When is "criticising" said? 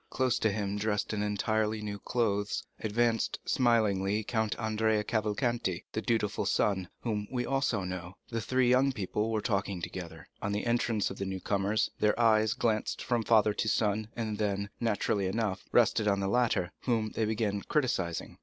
17.61-18.39